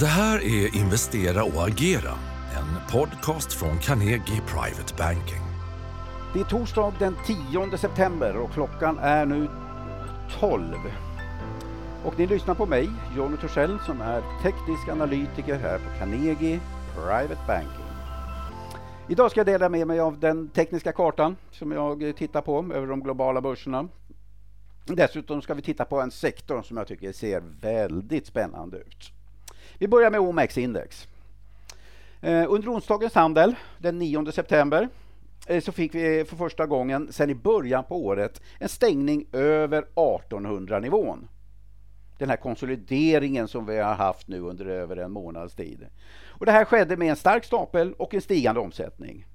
[0.00, 2.10] Det här är Investera och agera,
[2.56, 5.42] en podcast från Carnegie Private Banking.
[6.34, 9.48] Det är torsdag den 10 september och klockan är nu
[10.40, 10.74] 12.
[12.04, 16.60] Och ni lyssnar på mig, Jonny Torssell, som är teknisk analytiker här på Carnegie
[16.94, 17.86] Private Banking.
[19.08, 22.86] Idag ska jag dela med mig av den tekniska kartan som jag tittar på över
[22.86, 23.88] de globala börserna.
[24.84, 29.13] Dessutom ska vi titta på en sektor som jag tycker ser väldigt spännande ut.
[29.84, 31.08] Vi börjar med OMX-index.
[32.20, 34.88] Eh, under onsdagens handel den 9 september
[35.46, 39.26] eh, så fick vi eh, för första gången sedan i början på året en stängning
[39.32, 41.28] över 1800-nivån.
[42.18, 45.86] Den här konsolideringen som vi har haft nu under över en månads tid.
[46.28, 49.26] Och det här skedde med en stark stapel och en stigande omsättning.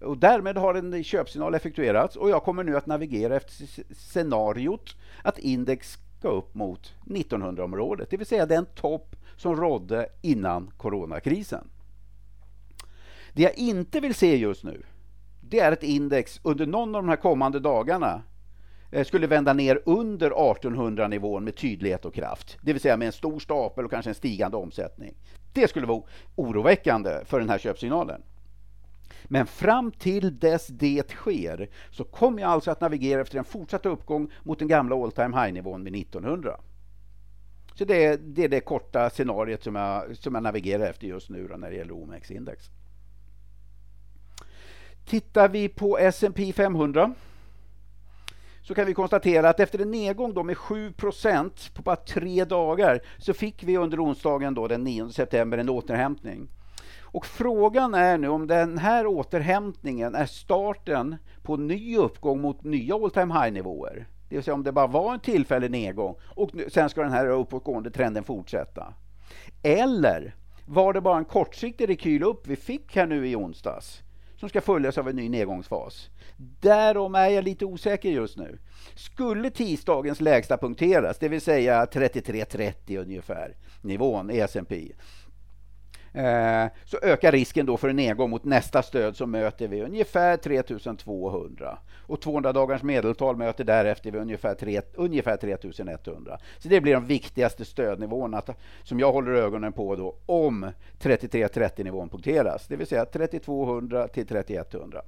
[0.00, 5.38] Och därmed har en köpsignal effektuerats och jag kommer nu att navigera efter scenariot att
[5.38, 11.70] index ska upp mot 1900-området, det vill säga den topp som rådde innan coronakrisen.
[13.32, 14.82] Det jag inte vill se just nu,
[15.40, 18.22] det är ett index under någon av de här kommande dagarna
[18.90, 22.58] eh, skulle vända ner under 1800-nivån med tydlighet och kraft.
[22.60, 25.14] Det vill säga med en stor stapel och kanske en stigande omsättning.
[25.52, 26.02] Det skulle vara
[26.34, 28.22] oroväckande för den här köpsignalen.
[29.24, 33.86] Men fram till dess det sker så kommer jag alltså att navigera efter en fortsatt
[33.86, 36.56] uppgång mot den gamla all time high-nivån med 1900.
[37.78, 41.30] Så det är, det är det korta scenariet som jag, som jag navigerar efter just
[41.30, 42.70] nu när det gäller OMX-index.
[45.04, 47.14] Tittar vi på S&P 500
[48.62, 53.00] så kan vi konstatera att efter en nedgång då med 7% på bara tre dagar
[53.18, 56.48] så fick vi under onsdagen då den 9 september en återhämtning.
[57.00, 62.64] Och frågan är nu om den här återhämtningen är starten på en ny uppgång mot
[62.64, 64.06] nya all time high-nivåer.
[64.28, 67.26] Det vill säga om det bara var en tillfällig nedgång och sen ska den här
[67.28, 68.94] uppåtgående trenden fortsätta.
[69.62, 70.34] Eller
[70.66, 74.02] var det bara en kortsiktig rekyl upp vi fick här nu i onsdags
[74.36, 76.10] som ska följas av en ny nedgångsfas?
[76.60, 78.58] Därom är jag lite osäker just nu.
[78.94, 84.92] Skulle tisdagens lägsta punkteras, det vill säga 33,30 ungefär, nivån i S&P
[86.16, 90.36] Eh, så ökar risken då för en nedgång mot nästa stöd som möter vi ungefär
[90.36, 91.78] 3200.
[92.06, 96.38] Och 200 dagars medeltal möter därefter vi ungefär, 3, ungefär 3100.
[96.58, 98.42] Så det blir de viktigaste stödnivåerna
[98.82, 104.26] som jag håller ögonen på då om 3330 nivån punkteras, det vill säga 3200 till
[104.26, 105.02] 3100.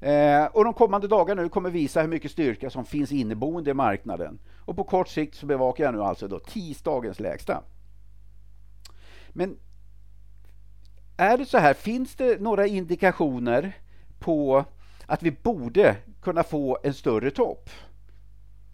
[0.00, 3.74] Eh, och de kommande dagarna nu kommer visa hur mycket styrka som finns inneboende i
[3.74, 4.38] marknaden.
[4.64, 7.62] Och på kort sikt så bevakar jag nu alltså då tisdagens lägsta.
[9.32, 9.56] Men
[11.20, 13.72] är det så här, finns det några indikationer
[14.18, 14.64] på
[15.06, 17.70] att vi borde kunna få en större topp?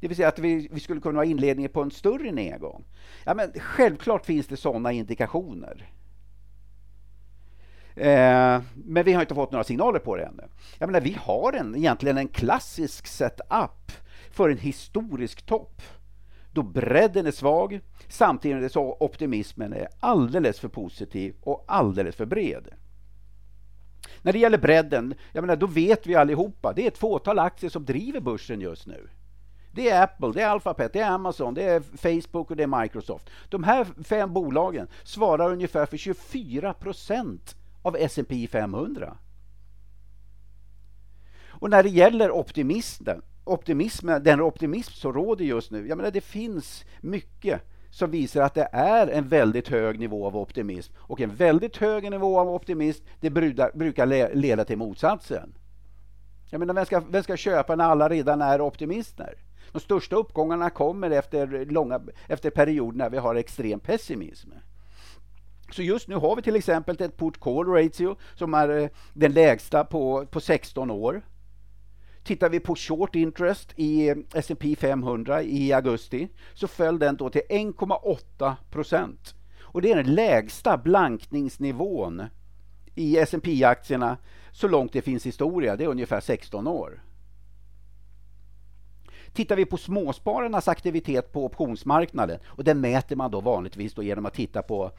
[0.00, 2.84] Det vill säga att vi, vi skulle kunna ha inledningen på en större nedgång.
[3.24, 5.90] Ja, men självklart finns det sådana indikationer.
[7.94, 10.42] Eh, men vi har inte fått några signaler på det ännu.
[10.78, 13.92] Jag menar, vi har en, egentligen en klassisk setup
[14.30, 15.82] för en historisk topp
[16.52, 22.68] då bredden är svag samtidigt som optimismen är alldeles för positiv och alldeles för bred.
[24.22, 27.70] När det gäller bredden, jag menar, då vet vi allihopa, det är ett fåtal aktier
[27.70, 29.08] som driver börsen just nu.
[29.74, 32.82] Det är Apple, det är Alphabet, det är Amazon, det är Facebook och det är
[32.82, 33.30] Microsoft.
[33.48, 39.16] De här fem bolagen svarar ungefär för 24 procent av S&P 500.
[41.48, 46.20] Och när det gäller optimismen, optimism, den optimism som råder just nu, jag menar det
[46.20, 47.60] finns mycket
[47.90, 50.94] som visar att det är en väldigt hög nivå av optimism.
[50.98, 55.54] Och en väldigt hög nivå av optimism, det brukar leda till motsatsen.
[56.50, 59.34] Jag menar, vem ska, vem ska köpa när alla redan är optimister?
[59.72, 64.50] De största uppgångarna kommer efter, långa, efter perioder när vi har extrem pessimism.
[65.70, 69.32] Så just nu har vi till exempel ett port call ratio som är eh, den
[69.32, 71.22] lägsta på, på 16 år.
[72.24, 77.30] Tittar vi på short interest i eh, S&P 500 i augusti så föll den då
[77.30, 79.34] till 1,8 procent.
[79.60, 82.22] Och det är den lägsta blankningsnivån
[82.94, 84.16] i S&P aktierna
[84.52, 87.02] så långt det finns historia, det är ungefär 16 år.
[89.32, 94.26] Tittar vi på småspararnas aktivitet på optionsmarknaden och den mäter man då vanligtvis då genom
[94.26, 94.90] att titta på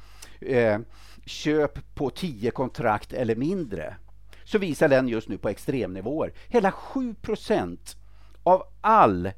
[0.41, 0.79] eh,
[1.25, 3.95] köp på 10 kontrakt eller mindre
[4.43, 6.33] så visar den just nu på extremnivåer.
[6.47, 7.95] Hela 7%
[8.43, 9.31] av all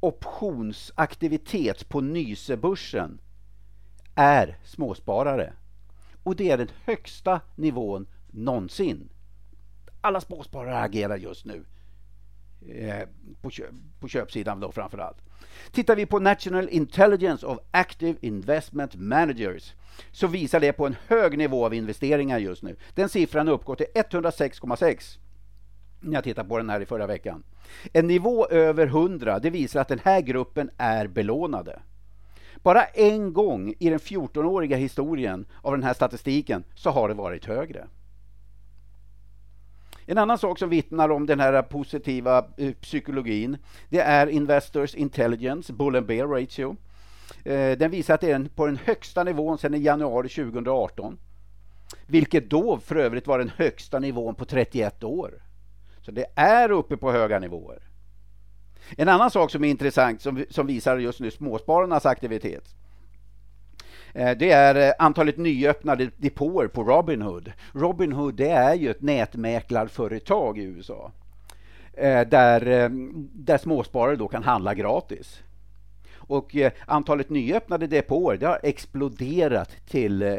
[0.00, 3.20] optionsaktivitet på Nysebörsen
[4.14, 5.52] är småsparare.
[6.22, 9.08] Och det är den högsta nivån någonsin.
[10.00, 11.64] Alla småsparare agerar just nu
[12.68, 13.08] eh,
[13.42, 13.70] på, köp,
[14.00, 15.18] på köpsidan då framför allt.
[15.70, 19.74] Tittar vi på National Intelligence of Active Investment Managers
[20.10, 22.76] så visar det på en hög nivå av investeringar just nu.
[22.94, 25.18] Den siffran uppgår till 106,6
[26.00, 27.44] när jag tittar på den här i förra veckan.
[27.92, 31.80] En nivå över 100, det visar att den här gruppen är belånade.
[32.62, 37.44] Bara en gång i den 14-åriga historien av den här statistiken så har det varit
[37.44, 37.86] högre.
[40.06, 43.58] En annan sak som vittnar om den här positiva eh, psykologin,
[43.88, 46.76] det är Investors Intelligence Bull and Bear Ratio.
[47.44, 51.18] Eh, den visar att det är på den högsta nivån sedan januari 2018.
[52.06, 55.42] Vilket då för övrigt var den högsta nivån på 31 år.
[56.00, 57.82] Så det är uppe på höga nivåer.
[58.96, 62.74] En annan sak som är intressant som, som visar just nu småspararnas aktivitet.
[64.14, 67.52] Eh, det är eh, antalet nyöppnade depåer på Robinhood.
[67.72, 71.12] Robinhood det är ju ett nätmäklarföretag i USA.
[71.94, 72.88] Eh, där,
[73.32, 75.42] där småsparare då kan handla gratis.
[76.14, 76.56] Och
[76.86, 80.38] antalet nyöppnade depåer det har exploderat till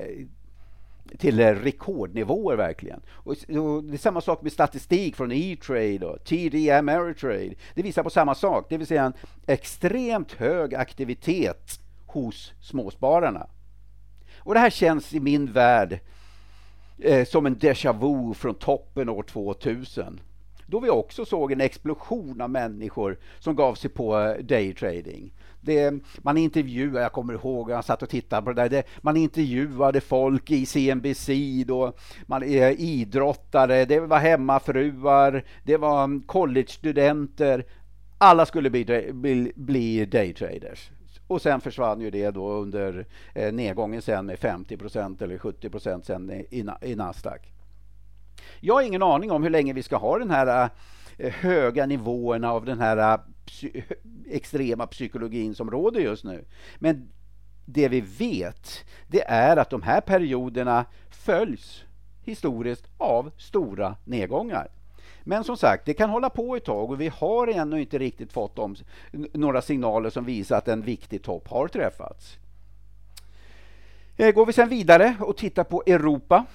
[1.17, 3.01] till rekordnivåer verkligen.
[3.09, 3.35] Och,
[3.83, 7.53] det är samma sak med statistik från E-trade och TD Ameritrade.
[7.75, 9.13] Det visar på samma sak, det vill säga en
[9.47, 13.47] extremt hög aktivitet hos småspararna.
[14.43, 15.99] Och det här känns i min värld
[16.99, 20.19] eh, som en déjà vu från toppen år 2000.
[20.67, 25.33] Då vi också såg en explosion av människor som gav sig på eh, daytrading.
[25.61, 29.17] Det, man intervjuade, jag kommer ihåg, jag satt och tittade på det där, det, man
[29.17, 31.29] intervjuade folk i CNBC,
[31.67, 31.93] då,
[32.25, 37.65] man, eh, idrottare, det var hemmafruar, det var mm, collegestudenter.
[38.17, 40.89] Alla skulle bli, bli, bli daytraders.
[41.33, 46.31] Och sen försvann ju det då under eh, nedgången sen med 50% eller 70 sen
[46.31, 47.53] i, i Nasdaq.
[48.59, 50.69] Jag har ingen aning om hur länge vi ska ha den här
[51.17, 53.83] eh, höga nivåerna av den här eh, psy
[54.29, 56.45] extrema psykologin som råder just nu.
[56.79, 57.09] Men
[57.65, 61.83] det vi vet, det är att de här perioderna följs
[62.21, 64.67] historiskt av stora nedgångar.
[65.23, 68.33] Men som sagt, det kan hålla på ett tag och vi har ännu inte riktigt
[68.33, 68.75] fått om,
[69.33, 72.37] några signaler som visar att en viktig topp har träffats.
[74.17, 76.45] Eh, går vi sedan vidare och tittar på Europa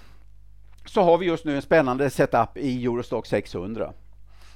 [0.85, 3.93] så har vi just nu en spännande setup i Eurostock 600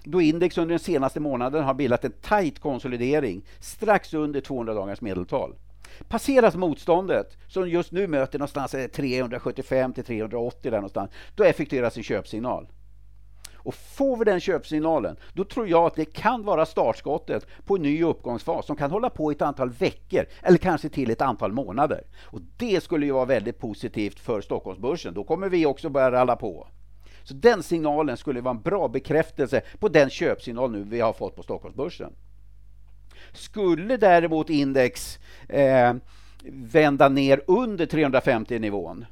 [0.05, 5.00] då index under den senaste månaden har bildat en tajt konsolidering strax under 200 dagars
[5.00, 5.55] medeltal.
[6.08, 11.97] Passeras motståndet, som just nu möter någonstans eh, 375 till 380 där någonstans, då effektueras
[11.97, 12.67] en köpsignal.
[13.64, 17.82] Och får vi den köpsignalen, då tror jag att det kan vara startskottet på en
[17.82, 22.05] ny uppgångsfas som kan hålla på ett antal veckor eller kanske till ett antal månader.
[22.20, 25.14] Och Det skulle ju vara väldigt positivt för Stockholmsbörsen.
[25.14, 26.69] Då kommer vi också börja ralla på.
[27.25, 31.37] Så den signalen skulle vara en bra bekräftelse på den köpsignal nu vi har fått
[31.37, 32.12] på Stockholmsbörsen.
[33.32, 35.19] Skulle däremot index
[35.49, 35.94] eh,
[36.53, 39.05] vända ner under 350 nivån,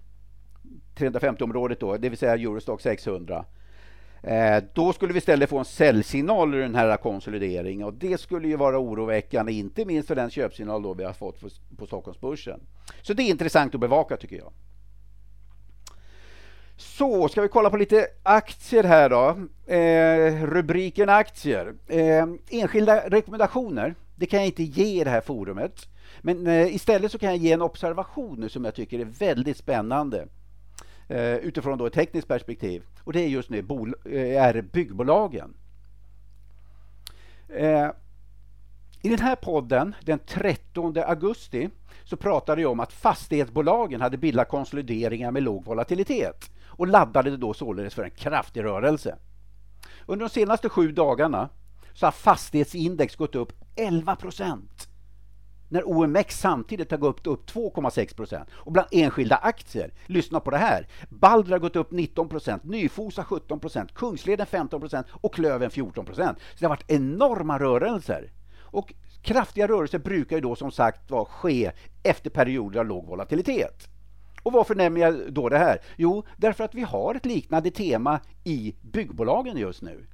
[0.97, 3.45] 350-området då, det vill säga Eurostock 600,
[4.23, 8.49] Eh, då skulle vi istället få en säljsignal ur den här konsolideringen och det skulle
[8.49, 11.41] ju vara oroväckande, inte minst för den köpsignal då vi har fått
[11.79, 12.61] på Stockholmsbörsen.
[13.03, 14.53] Så det är intressant att bevaka tycker jag.
[16.77, 19.29] Så, ska vi kolla på lite aktier här då.
[19.75, 21.75] Eh, rubriken aktier.
[21.87, 25.89] Eh, enskilda rekommendationer, det kan jag inte ge i det här forumet.
[26.21, 30.27] Men eh, istället så kan jag ge en observation som jag tycker är väldigt spännande
[31.11, 32.83] eh, utifrån då ett tekniskt perspektiv.
[33.05, 35.55] Och det är just nu bol eh, är byggbolagen.
[37.49, 37.89] Eh,
[39.03, 41.71] I den här podden den 13 augusti
[42.05, 47.55] så pratade jag om att fastighetsbolagen hade bildat konsolideringar med låg volatilitet och laddade då
[47.55, 49.17] således för en kraftig rörelse.
[50.07, 51.49] Under de senaste sju dagarna
[51.93, 54.90] så har fastighetsindex gått upp 11 procent
[55.71, 58.49] när OMX samtidigt har gått upp 2,6 procent.
[58.53, 63.25] Och bland enskilda aktier, lyssna på det här, Balder har gått upp 19 procent, Nyfosa
[63.25, 66.39] 17 procent, Kungsleden 15 procent och Klöven 14 procent.
[66.39, 68.33] Så det har varit enorma rörelser.
[68.59, 71.73] Och kraftiga rörelser brukar ju då som sagt var ske
[72.03, 73.89] efter perioder av låg volatilitet.
[74.43, 75.79] Och varför nämner jag då det här?
[75.97, 80.07] Jo, därför att vi har ett liknande tema i byggbolagen just nu.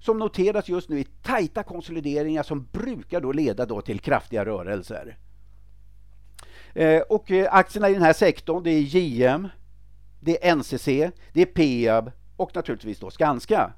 [0.00, 5.16] Som noteras just nu i tajta konsolideringar som brukar då leda då till kraftiga rörelser.
[6.74, 9.48] Eh, och eh, aktierna i den här sektorn det är JM,
[10.20, 10.86] det är NCC,
[11.32, 13.72] det är Peab och naturligtvis då Skanska.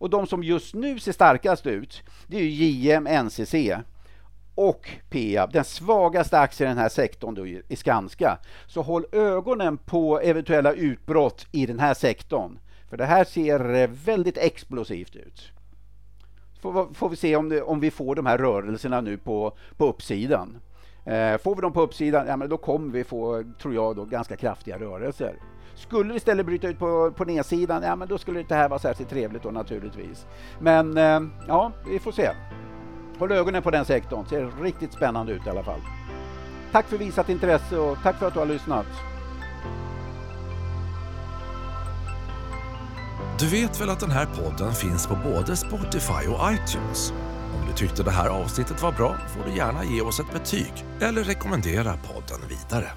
[0.00, 3.54] Och de som just nu ser starkast ut, det är JM, NCC
[4.54, 8.38] och Peab, den svagaste aktien i den här sektorn då, är Skanska.
[8.66, 12.58] Så håll ögonen på eventuella utbrott i den här sektorn.
[12.90, 15.52] För det här ser eh, väldigt explosivt ut.
[16.60, 19.86] Får, får vi se om, det, om vi får de här rörelserna nu på, på
[19.86, 20.58] uppsidan.
[21.04, 24.04] Eh, får vi dem på uppsidan, ja, men då kommer vi få, tror jag, då,
[24.04, 25.34] ganska kraftiga rörelser.
[25.74, 28.68] Skulle det istället bryta ut på, på nedsidan, ja men då skulle det inte här
[28.68, 30.26] vara särskilt trevligt då naturligtvis.
[30.58, 32.30] Men eh, ja, vi får se.
[33.18, 35.80] Håll ögonen på den sektorn, ser riktigt spännande ut i alla fall.
[36.72, 38.86] Tack för visat intresse och tack för att du har lyssnat.
[43.40, 47.12] Du vet väl att den här podden finns på både Spotify och iTunes?
[47.54, 50.72] Om du tyckte det här avsnittet var bra får du gärna ge oss ett betyg
[51.00, 52.90] eller rekommendera podden vidare.